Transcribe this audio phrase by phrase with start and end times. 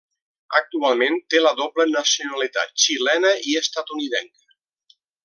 [0.59, 4.61] Actualment té la doble nacionalitat xilena i estatunidenca.